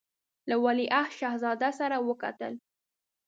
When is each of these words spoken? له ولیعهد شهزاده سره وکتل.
له 0.49 0.55
ولیعهد 0.65 1.11
شهزاده 1.19 1.69
سره 1.79 1.97
وکتل. 2.07 2.53